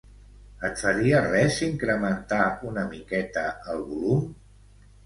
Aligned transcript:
Et 0.69 0.79
faria 0.83 1.19
res 1.27 1.59
incrementar 1.67 2.41
una 2.73 2.87
miqueta 2.95 3.49
el 3.77 3.89
volum? 3.93 4.27